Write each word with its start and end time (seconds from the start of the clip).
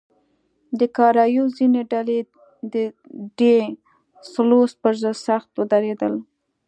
د 0.79 0.81
کارایوس 0.97 1.49
ځینې 1.59 1.81
ډلې 1.91 2.19
د 2.73 2.75
ډي 3.37 3.57
سلوس 4.31 4.71
پر 4.81 4.93
ضد 5.01 5.15
سخت 5.27 5.49
ودرېدل. 5.59 6.13